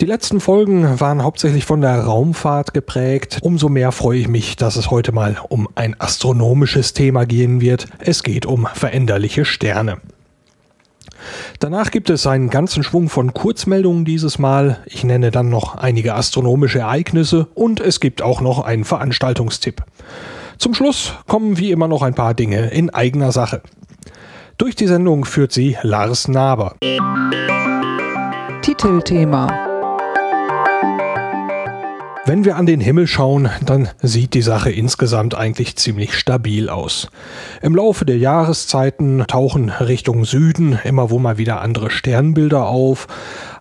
[0.00, 3.40] Die letzten Folgen waren hauptsächlich von der Raumfahrt geprägt.
[3.42, 7.88] Umso mehr freue ich mich, dass es heute mal um ein astronomisches Thema gehen wird.
[7.98, 9.96] Es geht um veränderliche Sterne.
[11.58, 14.78] Danach gibt es einen ganzen Schwung von Kurzmeldungen dieses Mal.
[14.86, 19.82] Ich nenne dann noch einige astronomische Ereignisse und es gibt auch noch einen Veranstaltungstipp.
[20.58, 23.62] Zum Schluss kommen wie immer noch ein paar Dinge in eigener Sache.
[24.58, 26.76] Durch die Sendung führt sie Lars Naber.
[28.62, 29.67] Titelthema
[32.28, 37.08] Wenn wir an den Himmel schauen, dann sieht die Sache insgesamt eigentlich ziemlich stabil aus.
[37.62, 43.06] Im Laufe der Jahreszeiten tauchen Richtung Süden immer wo mal wieder andere Sternbilder auf,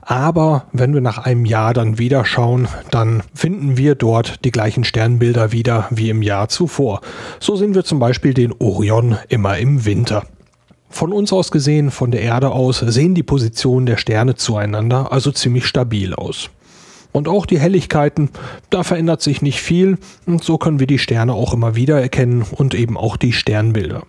[0.01, 4.83] aber wenn wir nach einem Jahr dann wieder schauen, dann finden wir dort die gleichen
[4.83, 6.99] Sternbilder wieder wie im Jahr zuvor.
[7.39, 10.25] So sehen wir zum Beispiel den Orion immer im Winter.
[10.89, 15.31] Von uns aus gesehen, von der Erde aus, sehen die Positionen der Sterne zueinander also
[15.31, 16.49] ziemlich stabil aus.
[17.17, 18.29] Und auch die Helligkeiten,
[18.69, 22.45] da verändert sich nicht viel und so können wir die Sterne auch immer wieder erkennen
[22.51, 24.03] und eben auch die Sternbilder.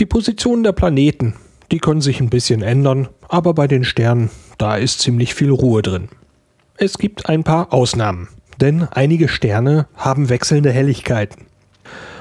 [0.00, 1.36] Die Positionen der Planeten,
[1.70, 5.82] die können sich ein bisschen ändern, aber bei den Sternen, da ist ziemlich viel Ruhe
[5.82, 6.08] drin.
[6.76, 8.26] Es gibt ein paar Ausnahmen,
[8.60, 11.46] denn einige Sterne haben wechselnde Helligkeiten.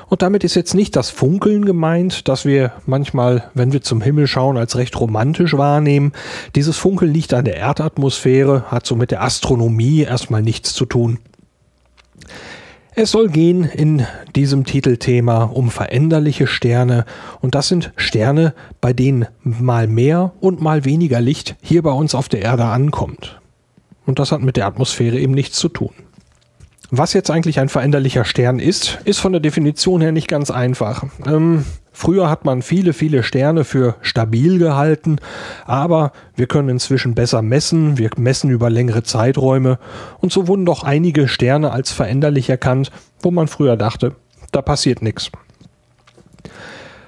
[0.09, 4.27] Und damit ist jetzt nicht das Funkeln gemeint, das wir manchmal, wenn wir zum Himmel
[4.27, 6.13] schauen, als recht romantisch wahrnehmen.
[6.55, 11.19] Dieses Funkeln liegt an der Erdatmosphäre, hat so mit der Astronomie erstmal nichts zu tun.
[12.95, 17.05] Es soll gehen in diesem Titelthema um veränderliche Sterne
[17.39, 22.13] und das sind Sterne, bei denen mal mehr und mal weniger Licht hier bei uns
[22.13, 23.39] auf der Erde ankommt.
[24.05, 25.91] Und das hat mit der Atmosphäre eben nichts zu tun.
[26.91, 31.03] Was jetzt eigentlich ein veränderlicher Stern ist, ist von der Definition her nicht ganz einfach.
[31.23, 35.17] Ähm, früher hat man viele, viele Sterne für stabil gehalten,
[35.65, 39.77] aber wir können inzwischen besser messen, wir messen über längere Zeiträume
[40.19, 42.89] und so wurden doch einige Sterne als veränderlich erkannt,
[43.21, 44.15] wo man früher dachte,
[44.51, 45.29] da passiert nichts.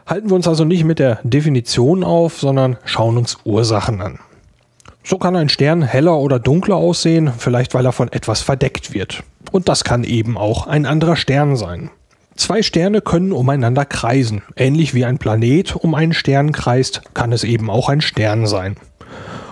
[0.06, 4.20] Halten wir uns also nicht mit der Definition auf, sondern schauen uns Ursachen an.
[5.04, 9.24] So kann ein Stern heller oder dunkler aussehen, vielleicht weil er von etwas verdeckt wird.
[9.52, 11.90] Und das kann eben auch ein anderer Stern sein.
[12.36, 14.42] Zwei Sterne können umeinander kreisen.
[14.56, 18.78] Ähnlich wie ein Planet um einen Stern kreist, kann es eben auch ein Stern sein.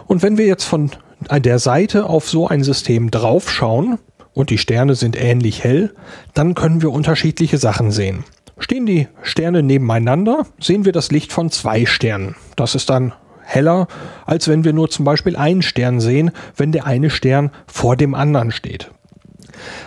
[0.08, 0.90] Und wenn wir jetzt von
[1.30, 4.00] der Seite auf so ein System draufschauen
[4.34, 5.94] und die Sterne sind ähnlich hell,
[6.34, 8.24] dann können wir unterschiedliche Sachen sehen.
[8.58, 12.36] Stehen die Sterne nebeneinander, sehen wir das Licht von zwei Sternen.
[12.56, 13.88] Das ist dann heller,
[14.26, 18.16] als wenn wir nur zum Beispiel einen Stern sehen, wenn der eine Stern vor dem
[18.16, 18.92] anderen steht.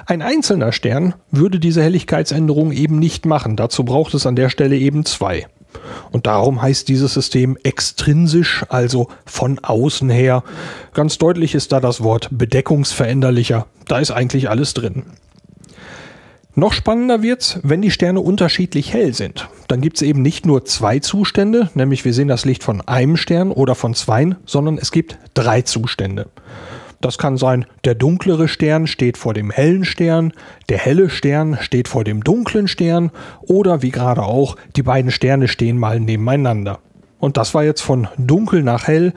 [0.07, 3.57] Ein einzelner Stern würde diese Helligkeitsänderung eben nicht machen.
[3.57, 5.47] Dazu braucht es an der Stelle eben zwei.
[6.11, 10.45] Und darum heißt dieses System extrinsisch, also von außen her.
[10.93, 13.67] Ganz deutlich ist da das Wort bedeckungsveränderlicher.
[13.89, 15.05] Da ist eigentlich alles drin.
[16.55, 19.49] Noch spannender wird's, wenn die Sterne unterschiedlich hell sind.
[19.69, 23.53] Dann gibt's eben nicht nur zwei Zustände, nämlich wir sehen das Licht von einem Stern
[23.53, 26.27] oder von zweien, sondern es gibt drei Zustände.
[27.03, 30.33] Das kann sein, der dunklere Stern steht vor dem hellen Stern,
[30.69, 35.49] der helle Stern steht vor dem dunklen Stern oder wie gerade auch, die beiden Sterne
[35.49, 36.79] stehen mal nebeneinander.
[37.19, 39.15] Und das war jetzt von dunkel nach hell.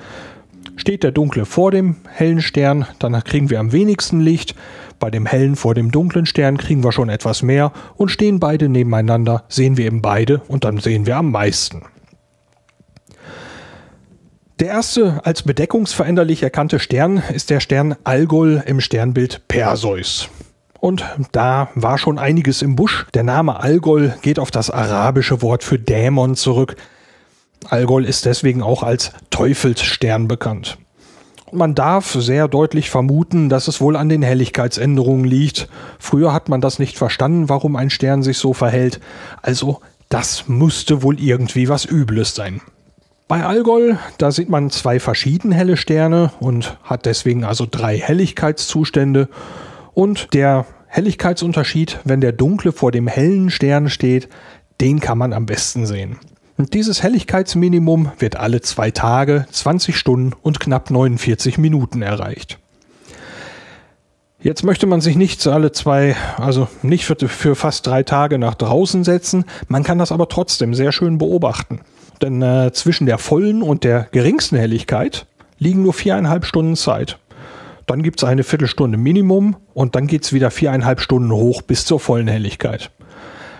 [0.77, 4.55] Steht der dunkle vor dem hellen Stern, dann kriegen wir am wenigsten Licht.
[4.99, 8.67] Bei dem hellen vor dem dunklen Stern kriegen wir schon etwas mehr und stehen beide
[8.67, 11.83] nebeneinander, sehen wir eben beide und dann sehen wir am meisten.
[14.59, 20.29] Der erste als bedeckungsveränderlich erkannte Stern ist der Stern Algol im Sternbild Perseus.
[20.79, 21.03] Und
[21.33, 23.05] da war schon einiges im Busch.
[23.13, 26.77] Der Name Algol geht auf das arabische Wort für Dämon zurück.
[27.67, 30.77] Algol ist deswegen auch als Teufelsstern bekannt.
[31.51, 35.67] Man darf sehr deutlich vermuten, dass es wohl an den Helligkeitsänderungen liegt.
[35.99, 39.01] Früher hat man das nicht verstanden, warum ein Stern sich so verhält.
[39.41, 42.61] Also, das musste wohl irgendwie was Übles sein.
[43.27, 49.29] Bei Algol, da sieht man zwei verschieden helle Sterne und hat deswegen also drei Helligkeitszustände.
[49.95, 54.29] Und der Helligkeitsunterschied, wenn der dunkle vor dem hellen Stern steht,
[54.79, 56.19] den kann man am besten sehen.
[56.57, 62.59] Und dieses Helligkeitsminimum wird alle zwei Tage, 20 Stunden und knapp 49 Minuten erreicht.
[64.39, 68.53] Jetzt möchte man sich nicht alle zwei, also nicht für, für fast drei Tage nach
[68.53, 69.45] draußen setzen.
[69.67, 71.81] Man kann das aber trotzdem sehr schön beobachten.
[72.21, 75.25] Denn äh, zwischen der vollen und der geringsten Helligkeit
[75.57, 77.19] liegen nur viereinhalb Stunden Zeit.
[77.85, 81.85] Dann gibt es eine Viertelstunde Minimum und dann geht es wieder viereinhalb Stunden hoch bis
[81.85, 82.91] zur vollen Helligkeit.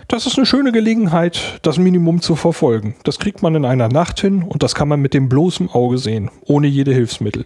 [0.07, 2.96] Das ist eine schöne Gelegenheit, das Minimum zu verfolgen.
[3.04, 5.98] Das kriegt man in einer Nacht hin und das kann man mit dem bloßen Auge
[5.98, 7.46] sehen, ohne jede Hilfsmittel.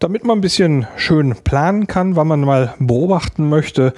[0.00, 3.94] Damit man ein bisschen schön planen kann, wann man mal beobachten möchte,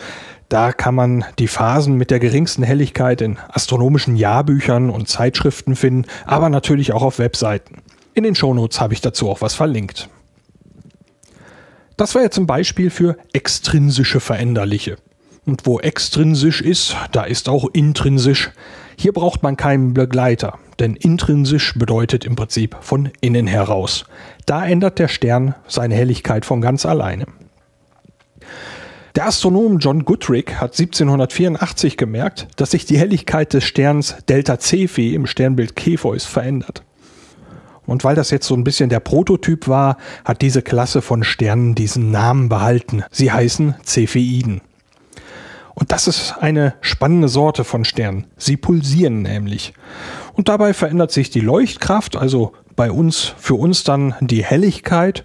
[0.49, 6.07] da kann man die Phasen mit der geringsten Helligkeit in astronomischen Jahrbüchern und Zeitschriften finden,
[6.27, 7.79] aber natürlich auch auf Webseiten.
[8.15, 10.09] In den Shownotes habe ich dazu auch was verlinkt.
[11.97, 14.97] Das war jetzt ein Beispiel für extrinsische Veränderliche.
[15.47, 18.51] Und wo extrinsisch ist, da ist auch intrinsisch.
[18.97, 24.07] Hier braucht man keinen Begleiter, denn intrinsisch bedeutet im Prinzip von innen heraus.
[24.47, 27.27] Da ändert der Stern seine Helligkeit von ganz alleine.
[29.15, 35.15] Der Astronom John Goodrick hat 1784 gemerkt, dass sich die Helligkeit des Sterns Delta Cephei
[35.15, 36.83] im Sternbild Cepheus verändert.
[37.87, 41.77] Und weil das jetzt so ein bisschen der Prototyp war, hat diese Klasse von Sternen
[41.77, 43.05] diesen Namen behalten.
[43.13, 44.63] Sie heißen Cepheiden.
[45.75, 48.27] Und das ist eine spannende Sorte von Sternen.
[48.37, 49.75] Sie pulsieren nämlich.
[50.33, 55.23] Und dabei verändert sich die Leuchtkraft, also bei uns, für uns dann die Helligkeit.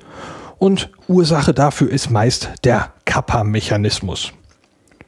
[0.59, 4.33] Und Ursache dafür ist meist der Kappa-Mechanismus.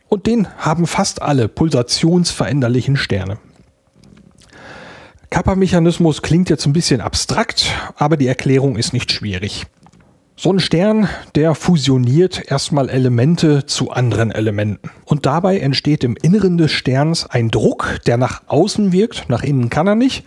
[0.08, 3.38] Und den haben fast alle pulsationsveränderlichen Sterne.
[5.30, 9.66] Kappa-Mechanismus klingt jetzt ein bisschen abstrakt, aber die Erklärung ist nicht schwierig.
[10.36, 14.90] So ein Stern, der fusioniert erstmal Elemente zu anderen Elementen.
[15.06, 19.70] Und dabei entsteht im Inneren des Sterns ein Druck, der nach außen wirkt, nach innen
[19.70, 20.26] kann er nicht.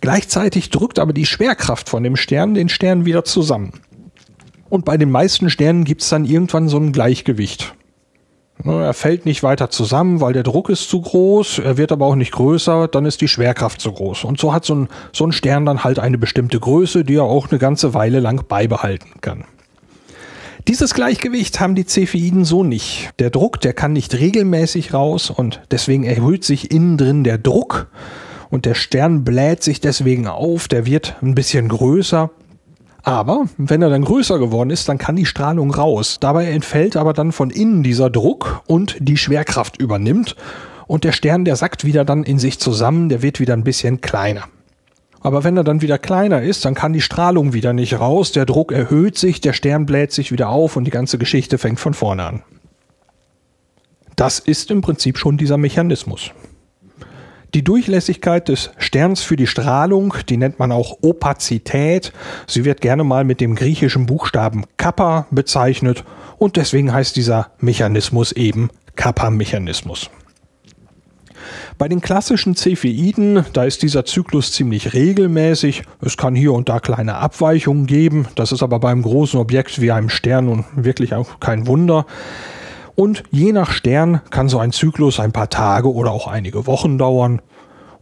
[0.00, 3.72] Gleichzeitig drückt aber die Schwerkraft von dem Stern den Stern wieder zusammen.
[4.70, 7.74] Und bei den meisten Sternen gibt es dann irgendwann so ein Gleichgewicht.
[8.64, 12.06] Ne, er fällt nicht weiter zusammen, weil der Druck ist zu groß, er wird aber
[12.06, 14.24] auch nicht größer, dann ist die Schwerkraft zu groß.
[14.24, 17.22] Und so hat so ein, so ein Stern dann halt eine bestimmte Größe, die er
[17.22, 19.44] auch eine ganze Weile lang beibehalten kann.
[20.66, 23.10] Dieses Gleichgewicht haben die Cepheiden so nicht.
[23.20, 27.88] Der Druck, der kann nicht regelmäßig raus und deswegen erhöht sich innen drin der Druck
[28.50, 32.30] und der Stern bläht sich deswegen auf, der wird ein bisschen größer
[33.08, 36.18] aber wenn er dann größer geworden ist, dann kann die Strahlung raus.
[36.20, 40.36] Dabei entfällt aber dann von innen dieser Druck und die Schwerkraft übernimmt.
[40.86, 44.02] Und der Stern, der sackt wieder dann in sich zusammen, der wird wieder ein bisschen
[44.02, 44.44] kleiner.
[45.20, 48.44] Aber wenn er dann wieder kleiner ist, dann kann die Strahlung wieder nicht raus, der
[48.44, 51.94] Druck erhöht sich, der Stern bläht sich wieder auf und die ganze Geschichte fängt von
[51.94, 52.42] vorne an.
[54.16, 56.32] Das ist im Prinzip schon dieser Mechanismus.
[57.54, 62.12] Die Durchlässigkeit des Sterns für die Strahlung, die nennt man auch Opazität.
[62.46, 66.04] Sie wird gerne mal mit dem griechischen Buchstaben Kappa bezeichnet
[66.36, 70.10] und deswegen heißt dieser Mechanismus eben Kappa-Mechanismus.
[71.78, 75.84] Bei den klassischen Cepheiden, da ist dieser Zyklus ziemlich regelmäßig.
[76.02, 78.26] Es kann hier und da kleine Abweichungen geben.
[78.34, 82.04] Das ist aber beim großen Objekt wie einem Stern nun wirklich auch kein Wunder.
[82.98, 86.98] Und je nach Stern kann so ein Zyklus ein paar Tage oder auch einige Wochen
[86.98, 87.40] dauern.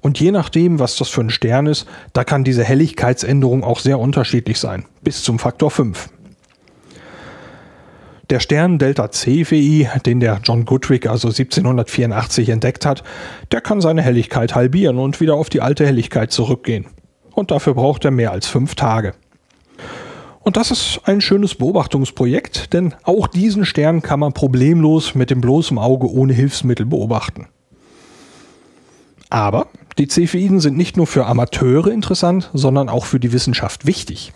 [0.01, 3.99] Und je nachdem, was das für ein Stern ist, da kann diese Helligkeitsänderung auch sehr
[3.99, 6.09] unterschiedlich sein, bis zum Faktor 5.
[8.31, 13.05] Der Stern Delta Cephei, den der John Goodrick also 1784 entdeckt hat,
[13.53, 16.87] der kann seine Helligkeit halbieren und wieder auf die alte Helligkeit zurückgehen.
[17.35, 19.13] Und dafür braucht er mehr als fünf Tage.
[20.47, 25.41] Und das ist ein schönes Beobachtungsprojekt, denn auch diesen Stern kann man problemlos mit dem
[25.41, 27.49] bloßen Auge ohne Hilfsmittel beobachten.
[29.29, 29.67] Aber
[29.99, 34.33] die Cepheiden sind nicht nur für Amateure interessant, sondern auch für die Wissenschaft wichtig.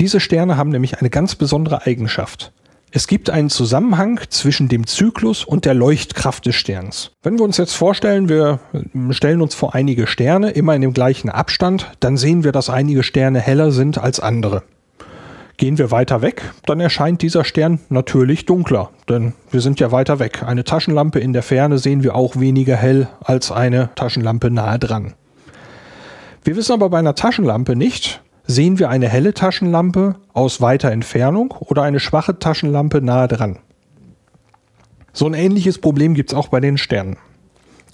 [0.00, 2.52] Diese Sterne haben nämlich eine ganz besondere Eigenschaft.
[2.90, 7.12] Es gibt einen Zusammenhang zwischen dem Zyklus und der Leuchtkraft des Sterns.
[7.22, 8.58] Wenn wir uns jetzt vorstellen, wir
[9.10, 13.04] stellen uns vor einige Sterne immer in dem gleichen Abstand, dann sehen wir, dass einige
[13.04, 14.64] Sterne heller sind als andere.
[15.60, 20.18] Gehen wir weiter weg, dann erscheint dieser Stern natürlich dunkler, denn wir sind ja weiter
[20.18, 20.42] weg.
[20.42, 25.12] Eine Taschenlampe in der Ferne sehen wir auch weniger hell als eine Taschenlampe nahe dran.
[26.44, 31.50] Wir wissen aber bei einer Taschenlampe nicht, sehen wir eine helle Taschenlampe aus weiter Entfernung
[31.50, 33.58] oder eine schwache Taschenlampe nahe dran.
[35.12, 37.18] So ein ähnliches Problem gibt es auch bei den Sternen.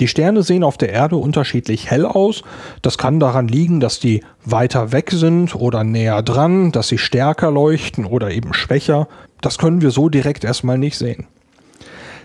[0.00, 2.42] Die Sterne sehen auf der Erde unterschiedlich hell aus.
[2.82, 7.50] Das kann daran liegen, dass die weiter weg sind oder näher dran, dass sie stärker
[7.50, 9.08] leuchten oder eben schwächer.
[9.40, 11.26] Das können wir so direkt erstmal nicht sehen.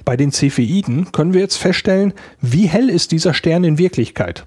[0.04, 4.46] Bei den Cepheiden können wir jetzt feststellen, wie hell ist dieser Stern in Wirklichkeit.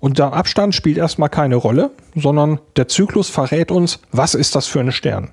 [0.00, 4.66] Und der Abstand spielt erstmal keine Rolle, sondern der Zyklus verrät uns, was ist das
[4.66, 5.32] für ein Stern.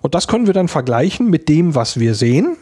[0.00, 2.56] Und das können wir dann vergleichen mit dem, was wir sehen,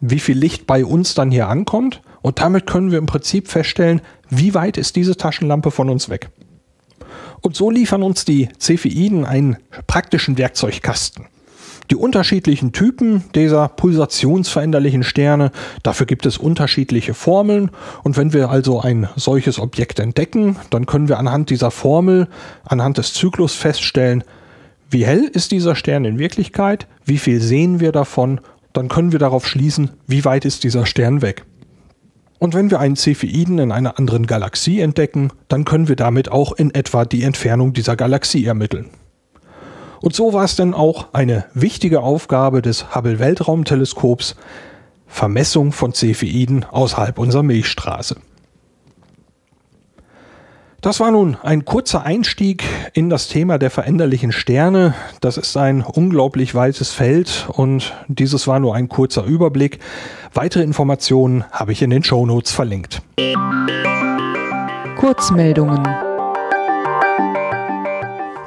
[0.00, 2.02] wie viel Licht bei uns dann hier ankommt.
[2.24, 4.00] Und damit können wir im Prinzip feststellen,
[4.30, 6.30] wie weit ist diese Taschenlampe von uns weg.
[7.42, 11.26] Und so liefern uns die Cepheiden einen praktischen Werkzeugkasten.
[11.90, 15.52] Die unterschiedlichen Typen dieser pulsationsveränderlichen Sterne,
[15.82, 17.70] dafür gibt es unterschiedliche Formeln.
[18.04, 22.28] Und wenn wir also ein solches Objekt entdecken, dann können wir anhand dieser Formel,
[22.64, 24.24] anhand des Zyklus feststellen,
[24.88, 28.40] wie hell ist dieser Stern in Wirklichkeit, wie viel sehen wir davon,
[28.72, 31.44] dann können wir darauf schließen, wie weit ist dieser Stern weg.
[32.38, 36.52] Und wenn wir einen Cepheiden in einer anderen Galaxie entdecken, dann können wir damit auch
[36.52, 38.90] in etwa die Entfernung dieser Galaxie ermitteln.
[40.00, 44.36] Und so war es denn auch eine wichtige Aufgabe des Hubble Weltraumteleskops,
[45.06, 48.16] Vermessung von Cepheiden außerhalb unserer Milchstraße.
[50.84, 52.62] Das war nun ein kurzer Einstieg
[52.92, 54.92] in das Thema der veränderlichen Sterne.
[55.22, 59.78] Das ist ein unglaublich weites Feld und dieses war nur ein kurzer Überblick.
[60.34, 63.00] Weitere Informationen habe ich in den Shownotes verlinkt.
[64.98, 65.82] Kurzmeldungen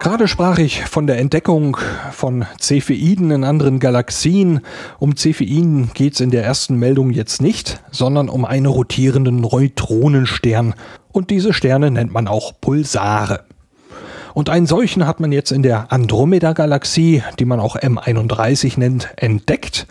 [0.08, 1.76] Gerade sprach ich von der Entdeckung
[2.12, 4.62] von Cepheiden in anderen Galaxien.
[5.00, 10.76] Um Cepheiden geht es in der ersten Meldung jetzt nicht, sondern um einen rotierenden Neutronenstern.
[11.18, 13.46] Und diese Sterne nennt man auch Pulsare.
[14.36, 19.88] Und einen solchen hat man jetzt in der Andromeda-Galaxie, die man auch M31 nennt, entdeckt.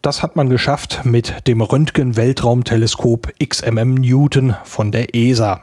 [0.00, 5.60] Das hat man geschafft mit dem Röntgen-Weltraumteleskop XMM Newton von der ESA.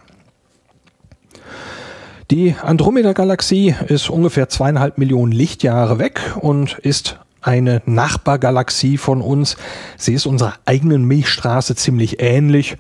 [2.30, 9.58] Die Andromeda-Galaxie ist ungefähr zweieinhalb Millionen Lichtjahre weg und ist eine Nachbargalaxie von uns.
[9.98, 12.78] Sie ist unserer eigenen Milchstraße ziemlich ähnlich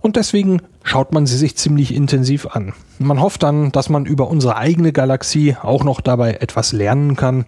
[0.00, 2.72] und deswegen schaut man sie sich ziemlich intensiv an.
[2.98, 7.44] Man hofft dann, dass man über unsere eigene Galaxie auch noch dabei etwas lernen kann.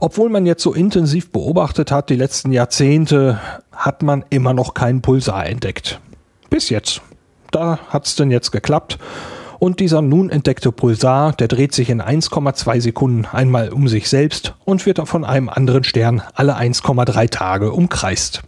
[0.00, 3.40] Obwohl man jetzt so intensiv beobachtet hat, die letzten Jahrzehnte,
[3.72, 6.00] hat man immer noch keinen Pulsar entdeckt.
[6.50, 7.00] Bis jetzt.
[7.50, 8.98] Da hat es denn jetzt geklappt
[9.64, 14.54] und dieser nun entdeckte Pulsar, der dreht sich in 1,2 Sekunden einmal um sich selbst
[14.66, 18.42] und wird von einem anderen Stern alle 1,3 Tage umkreist.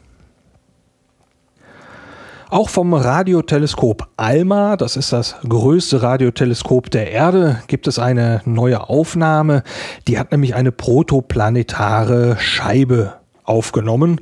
[2.50, 8.90] Auch vom Radioteleskop ALMA, das ist das größte Radioteleskop der Erde, gibt es eine neue
[8.90, 9.62] Aufnahme.
[10.06, 13.14] Die hat nämlich eine protoplanetare Scheibe
[13.46, 14.20] aufgenommen.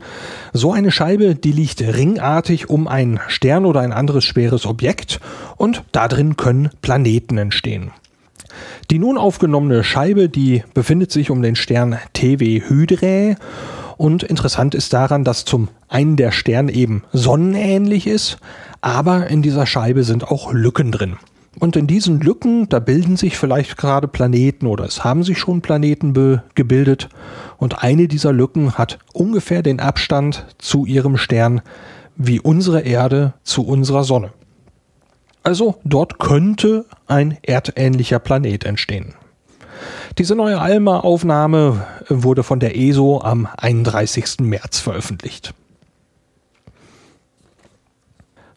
[0.52, 5.21] So eine Scheibe, die liegt ringartig um einen Stern oder ein anderes schweres Objekt
[5.57, 7.90] und da drin können Planeten entstehen.
[8.90, 13.37] Die nun aufgenommene Scheibe, die befindet sich um den Stern TW Hydrae
[13.97, 18.38] und interessant ist daran, dass zum einen der Stern eben sonnenähnlich ist,
[18.81, 21.16] aber in dieser Scheibe sind auch Lücken drin.
[21.61, 25.62] Und in diesen Lücken, da bilden sich vielleicht gerade Planeten oder es haben sich schon
[25.62, 27.08] Planeten gebildet.
[27.58, 31.62] Und eine dieser Lücken hat ungefähr den Abstand zu ihrem Stern
[32.16, 34.32] wie unsere Erde zu unserer Sonne.
[35.42, 39.14] Also dort könnte ein erdähnlicher Planet entstehen.
[40.18, 44.40] Diese neue ALMA-Aufnahme wurde von der ESO am 31.
[44.40, 45.54] März veröffentlicht.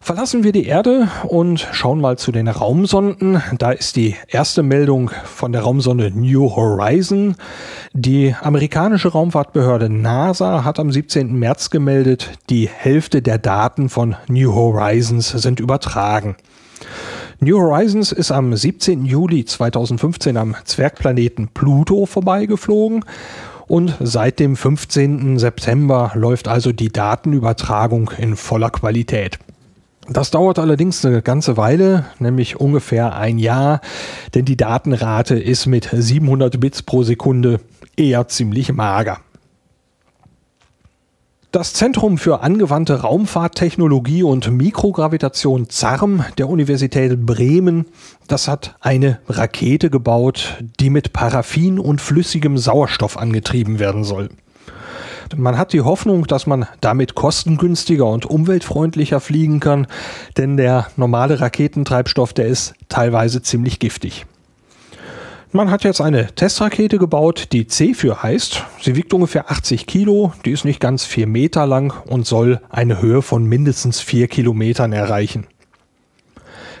[0.08, 3.42] Verlassen wir die Erde und schauen mal zu den Raumsonden.
[3.58, 7.34] Da ist die erste Meldung von der Raumsonde New Horizon.
[7.92, 11.38] Die amerikanische Raumfahrtbehörde NASA hat am 17.
[11.38, 16.36] März gemeldet, die Hälfte der Daten von New Horizons sind übertragen.
[17.40, 19.04] New Horizons ist am 17.
[19.04, 23.04] Juli 2015 am Zwergplaneten Pluto vorbeigeflogen
[23.66, 25.38] und seit dem 15.
[25.38, 29.38] September läuft also die Datenübertragung in voller Qualität.
[30.10, 33.82] Das dauert allerdings eine ganze Weile, nämlich ungefähr ein Jahr,
[34.34, 37.60] denn die Datenrate ist mit 700 Bits pro Sekunde
[37.94, 39.18] eher ziemlich mager.
[41.52, 47.86] Das Zentrum für angewandte Raumfahrttechnologie und Mikrogravitation ZARM der Universität Bremen,
[48.28, 54.28] das hat eine Rakete gebaut, die mit Paraffin und flüssigem Sauerstoff angetrieben werden soll.
[55.36, 59.86] Man hat die Hoffnung, dass man damit kostengünstiger und umweltfreundlicher fliegen kann,
[60.36, 64.26] denn der normale Raketentreibstoff, der ist teilweise ziemlich giftig.
[65.50, 68.64] Man hat jetzt eine Testrakete gebaut, die C für heißt.
[68.82, 73.00] Sie wiegt ungefähr 80 Kilo, die ist nicht ganz vier Meter lang und soll eine
[73.00, 75.46] Höhe von mindestens vier Kilometern erreichen.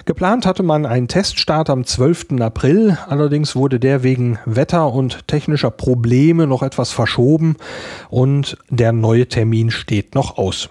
[0.08, 2.40] Geplant hatte man einen Teststart am 12.
[2.40, 7.56] April, allerdings wurde der wegen Wetter und technischer Probleme noch etwas verschoben
[8.08, 10.70] und der neue Termin steht noch aus.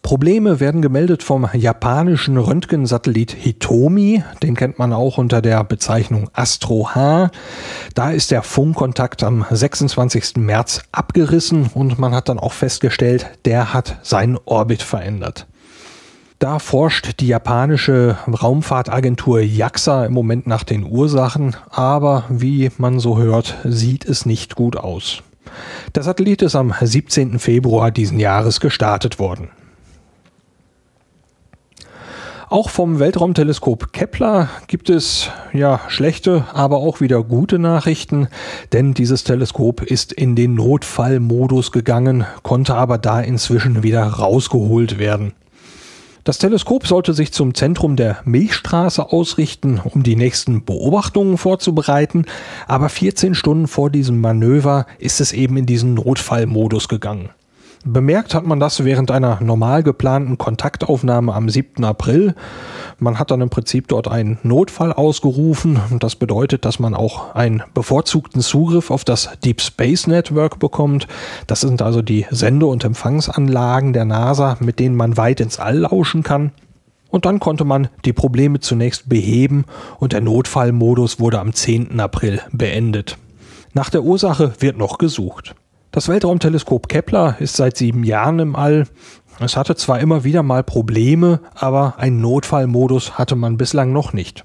[0.00, 4.24] Probleme werden gemeldet vom japanischen Röntgensatellit Hitomi.
[4.42, 7.30] Den kennt man auch unter der Bezeichnung Astro H.
[7.94, 10.36] Da ist der Funkkontakt am 26.
[10.38, 15.46] März abgerissen und man hat dann auch festgestellt, der hat seinen Orbit verändert.
[16.38, 23.18] Da forscht die japanische Raumfahrtagentur JAXA im Moment nach den Ursachen, aber wie man so
[23.18, 25.24] hört, sieht es nicht gut aus.
[25.96, 27.40] Der Satellit ist am 17.
[27.40, 29.50] Februar diesen Jahres gestartet worden.
[32.48, 38.28] Auch vom Weltraumteleskop Kepler gibt es ja schlechte, aber auch wieder gute Nachrichten,
[38.72, 45.32] denn dieses Teleskop ist in den Notfallmodus gegangen, konnte aber da inzwischen wieder rausgeholt werden.
[46.28, 52.26] Das Teleskop sollte sich zum Zentrum der Milchstraße ausrichten, um die nächsten Beobachtungen vorzubereiten,
[52.66, 57.30] aber 14 Stunden vor diesem Manöver ist es eben in diesen Notfallmodus gegangen.
[57.90, 61.82] Bemerkt hat man das während einer normal geplanten Kontaktaufnahme am 7.
[61.84, 62.34] April.
[62.98, 65.80] Man hat dann im Prinzip dort einen Notfall ausgerufen.
[65.98, 71.08] Das bedeutet, dass man auch einen bevorzugten Zugriff auf das Deep Space Network bekommt.
[71.46, 75.78] Das sind also die Sende- und Empfangsanlagen der NASA, mit denen man weit ins All
[75.78, 76.52] lauschen kann.
[77.08, 79.64] Und dann konnte man die Probleme zunächst beheben
[79.98, 81.98] und der Notfallmodus wurde am 10.
[82.00, 83.16] April beendet.
[83.72, 85.54] Nach der Ursache wird noch gesucht.
[85.90, 88.86] Das Weltraumteleskop Kepler ist seit sieben Jahren im All.
[89.40, 94.44] Es hatte zwar immer wieder mal Probleme, aber einen Notfallmodus hatte man bislang noch nicht.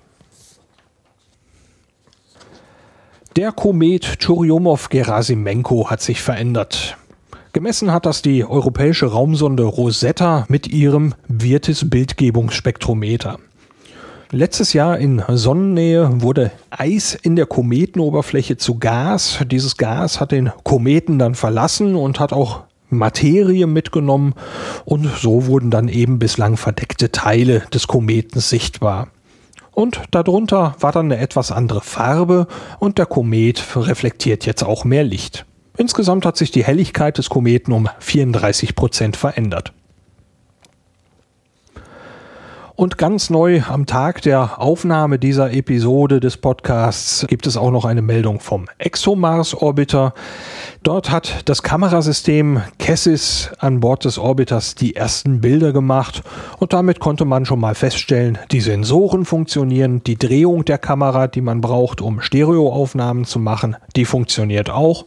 [3.35, 6.95] Der Komet Churyumov-Gerasimenko hat sich verändert.
[7.51, 13.39] Gemessen hat das die europäische Raumsonde Rosetta mit ihrem Virtis-Bildgebungsspektrometer.
[14.35, 19.37] Letztes Jahr in Sonnennähe wurde Eis in der Kometenoberfläche zu Gas.
[19.45, 24.33] Dieses Gas hat den Kometen dann verlassen und hat auch Materie mitgenommen
[24.85, 29.09] und so wurden dann eben bislang verdeckte Teile des Kometen sichtbar.
[29.71, 32.47] Und darunter war dann eine etwas andere Farbe
[32.79, 35.45] und der Komet reflektiert jetzt auch mehr Licht.
[35.77, 39.73] Insgesamt hat sich die Helligkeit des Kometen um 34 Prozent verändert.
[42.75, 47.85] Und ganz neu am Tag der Aufnahme dieser Episode des Podcasts gibt es auch noch
[47.85, 50.15] eine Meldung vom ExoMars Orbiter.
[50.81, 56.23] Dort hat das Kamerasystem Cassis an Bord des Orbiters die ersten Bilder gemacht
[56.57, 61.41] und damit konnte man schon mal feststellen, die Sensoren funktionieren, die Drehung der Kamera, die
[61.41, 65.05] man braucht, um Stereoaufnahmen zu machen, die funktioniert auch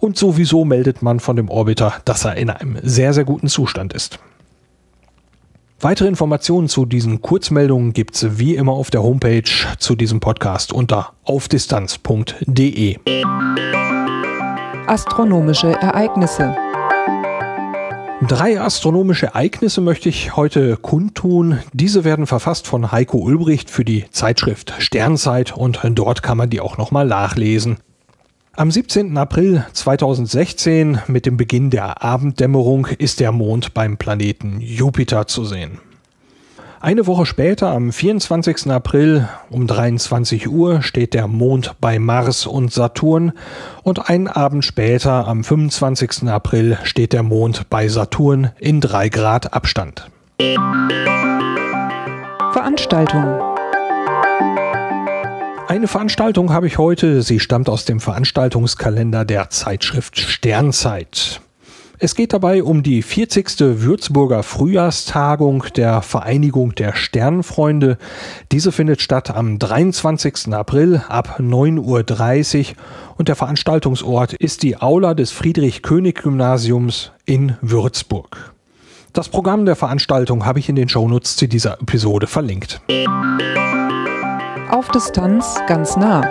[0.00, 3.94] und sowieso meldet man von dem Orbiter, dass er in einem sehr, sehr guten Zustand
[3.94, 4.18] ist.
[5.78, 9.42] Weitere Informationen zu diesen Kurzmeldungen gibt es wie immer auf der Homepage
[9.78, 12.96] zu diesem Podcast unter aufdistanz.de.
[14.86, 16.56] Astronomische Ereignisse.
[18.26, 21.58] Drei astronomische Ereignisse möchte ich heute kundtun.
[21.74, 26.60] Diese werden verfasst von Heiko Ulbricht für die Zeitschrift Sternzeit und dort kann man die
[26.60, 27.76] auch nochmal nachlesen.
[28.58, 29.18] Am 17.
[29.18, 35.78] April 2016 mit dem Beginn der Abenddämmerung ist der Mond beim Planeten Jupiter zu sehen.
[36.80, 38.70] Eine Woche später, am 24.
[38.70, 43.32] April um 23 Uhr, steht der Mond bei Mars und Saturn
[43.82, 46.26] und einen Abend später, am 25.
[46.26, 50.10] April, steht der Mond bei Saturn in 3 Grad Abstand.
[52.52, 53.55] Veranstaltung
[55.68, 57.22] eine Veranstaltung habe ich heute.
[57.22, 61.40] Sie stammt aus dem Veranstaltungskalender der Zeitschrift Sternzeit.
[61.98, 63.80] Es geht dabei um die 40.
[63.80, 67.96] Würzburger Frühjahrstagung der Vereinigung der Sternfreunde.
[68.52, 70.52] Diese findet statt am 23.
[70.52, 72.74] April ab 9.30 Uhr
[73.16, 78.52] und der Veranstaltungsort ist die Aula des Friedrich-König-Gymnasiums in Würzburg.
[79.14, 82.82] Das Programm der Veranstaltung habe ich in den Shownotes zu dieser Episode verlinkt.
[84.70, 86.22] Auf Distanz ganz nah.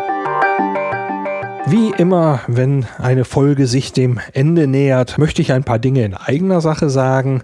[1.68, 6.14] Wie immer, wenn eine Folge sich dem Ende nähert, möchte ich ein paar Dinge in
[6.14, 7.44] eigener Sache sagen.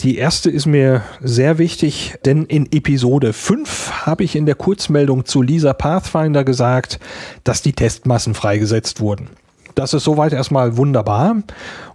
[0.00, 5.24] Die erste ist mir sehr wichtig, denn in Episode 5 habe ich in der Kurzmeldung
[5.24, 7.00] zu Lisa Pathfinder gesagt,
[7.42, 9.30] dass die Testmassen freigesetzt wurden.
[9.74, 11.36] Das ist soweit erstmal wunderbar.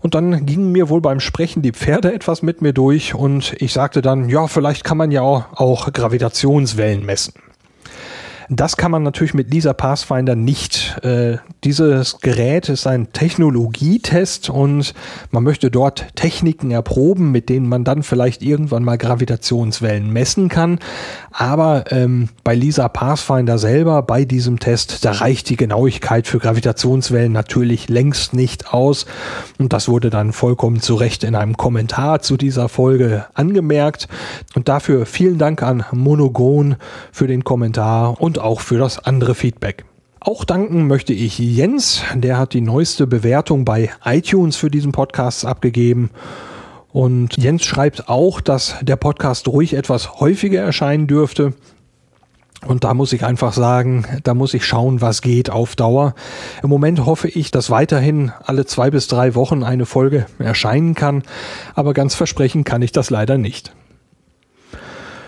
[0.01, 3.73] Und dann gingen mir wohl beim Sprechen die Pferde etwas mit mir durch und ich
[3.73, 7.33] sagte dann, ja, vielleicht kann man ja auch, Gravitationswellen messen.
[8.55, 10.99] Das kann man natürlich mit Lisa Pathfinder nicht.
[11.01, 14.93] Äh, dieses Gerät ist ein Technologietest und
[15.31, 20.79] man möchte dort Techniken erproben, mit denen man dann vielleicht irgendwann mal Gravitationswellen messen kann.
[21.31, 27.31] Aber ähm, bei Lisa Pathfinder selber, bei diesem Test, da reicht die Genauigkeit für Gravitationswellen
[27.31, 29.07] natürlich längst nicht aus.
[29.57, 34.07] Und das wurde dann vollkommen zu Recht in einem Kommentar zu dieser Folge angemerkt.
[34.53, 36.75] Und dafür vielen Dank an Monogon
[37.11, 39.85] für den Kommentar und auch für das andere Feedback.
[40.19, 45.45] Auch danken möchte ich Jens, der hat die neueste Bewertung bei iTunes für diesen Podcast
[45.45, 46.11] abgegeben.
[46.93, 51.53] Und Jens schreibt auch, dass der Podcast ruhig etwas häufiger erscheinen dürfte.
[52.65, 56.15] Und da muss ich einfach sagen, da muss ich schauen, was geht auf Dauer.
[56.61, 61.23] Im Moment hoffe ich, dass weiterhin alle zwei bis drei Wochen eine Folge erscheinen kann,
[61.75, 63.73] aber ganz versprechen kann ich das leider nicht.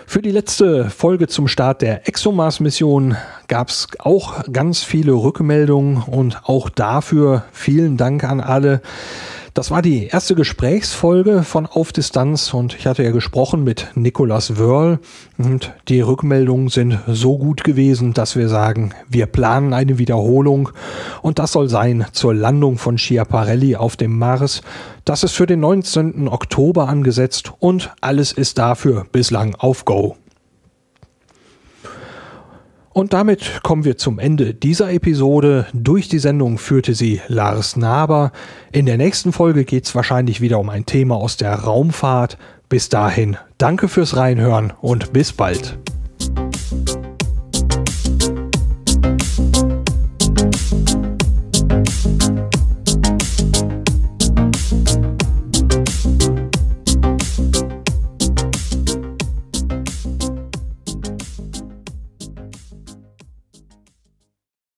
[0.08, 6.42] Für die letzte Folge zum Start der ExoMars-Mission gab es auch ganz viele Rückmeldungen und
[6.44, 8.82] auch dafür vielen Dank an alle.
[9.56, 14.58] Das war die erste Gesprächsfolge von Auf Distanz und ich hatte ja gesprochen mit Nicolas
[14.58, 15.00] Wörl
[15.38, 20.72] und die Rückmeldungen sind so gut gewesen, dass wir sagen, wir planen eine Wiederholung
[21.22, 24.62] und das soll sein zur Landung von Schiaparelli auf dem Mars.
[25.06, 26.28] Das ist für den 19.
[26.28, 30.18] Oktober angesetzt und alles ist dafür bislang auf Go.
[32.96, 35.66] Und damit kommen wir zum Ende dieser Episode.
[35.74, 38.32] Durch die Sendung führte sie Lars Naber.
[38.72, 42.38] In der nächsten Folge geht es wahrscheinlich wieder um ein Thema aus der Raumfahrt.
[42.70, 45.78] Bis dahin, danke fürs Reinhören und bis bald.